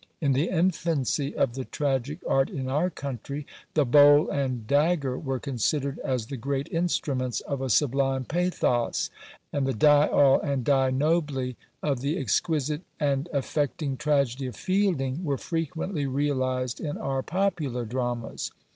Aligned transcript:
In 0.19 0.31
the 0.33 0.49
infancy 0.49 1.35
of 1.37 1.53
the 1.53 1.63
tragic 1.65 2.21
art 2.27 2.49
in 2.49 2.67
our 2.67 2.89
country, 2.89 3.45
the 3.75 3.85
bowl 3.85 4.31
and 4.31 4.65
dagger 4.65 5.15
were 5.15 5.37
considered 5.37 5.99
as 5.99 6.25
the 6.25 6.37
great 6.37 6.67
instruments 6.71 7.39
of 7.41 7.61
a 7.61 7.69
sublime 7.69 8.25
pathos; 8.25 9.11
and 9.53 9.67
the 9.67 9.75
"Die 9.75 10.07
all" 10.07 10.41
and 10.41 10.65
"Die 10.65 10.89
nobly" 10.89 11.55
of 11.83 11.99
the 12.01 12.17
exquisite 12.17 12.81
and 12.99 13.29
affecting 13.31 13.95
tragedy 13.95 14.47
of 14.47 14.55
Fielding 14.55 15.23
were 15.23 15.37
frequently 15.37 16.07
realised 16.07 16.79
in 16.81 16.97
our 16.97 17.21
popular 17.21 17.85
dramas. 17.85 18.49